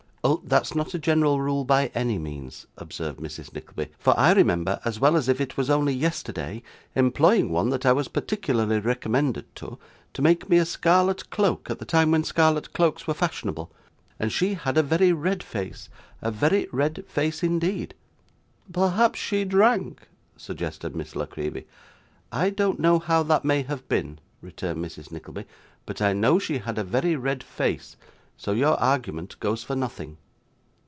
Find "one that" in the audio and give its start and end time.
7.49-7.87